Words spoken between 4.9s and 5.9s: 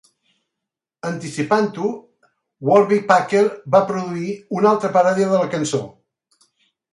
paròdia de la cançó.